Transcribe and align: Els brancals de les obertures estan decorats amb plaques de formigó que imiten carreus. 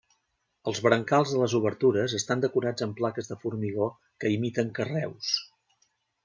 Els 0.69 0.79
brancals 0.85 1.33
de 1.33 1.41
les 1.41 1.53
obertures 1.59 2.15
estan 2.19 2.41
decorats 2.45 2.87
amb 2.87 2.97
plaques 3.03 3.29
de 3.33 3.37
formigó 3.45 3.91
que 4.25 4.33
imiten 4.39 4.73
carreus. 4.81 5.37